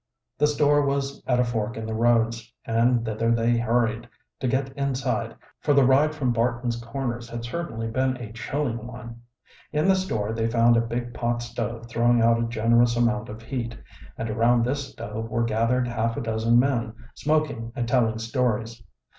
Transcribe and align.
The 0.39 0.47
store 0.47 0.83
was 0.83 1.21
at 1.27 1.39
a 1.39 1.43
fork 1.43 1.77
in 1.77 1.85
the 1.85 1.93
roads, 1.93 2.51
and 2.65 3.05
thither 3.05 3.29
they 3.31 3.55
hurried, 3.55 4.09
to 4.39 4.47
get 4.47 4.73
inside, 4.75 5.35
for 5.59 5.75
the 5.75 5.85
ride 5.85 6.15
from 6.15 6.33
Barton's 6.33 6.77
Corners 6.77 7.29
had 7.29 7.43
certainly 7.45 7.85
been 7.87 8.17
a 8.17 8.31
chilling 8.33 8.87
one. 8.87 9.21
In 9.71 9.87
the 9.87 9.93
store 9.95 10.33
they 10.33 10.49
found 10.49 10.75
a 10.75 10.81
big 10.81 11.13
pot 11.13 11.43
stove 11.43 11.85
throwing 11.87 12.19
out 12.19 12.39
a 12.41 12.47
generous 12.47 12.97
amount 12.97 13.29
of 13.29 13.43
heat, 13.43 13.77
and 14.17 14.27
around 14.27 14.65
this 14.65 14.91
stove 14.91 15.29
were 15.29 15.43
gathered 15.43 15.87
half 15.87 16.17
a 16.17 16.21
dozen 16.21 16.57
men, 16.57 16.93
smoking 17.13 17.71
and 17.75 17.87
telling 17.87 18.17
stories. 18.17 18.81